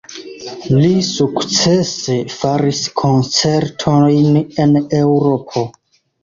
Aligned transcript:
Li 0.77 0.93
sukcese 1.07 2.15
faris 2.37 2.79
koncertojn 3.03 4.41
en 4.65 4.75
Eŭropo. 5.03 5.65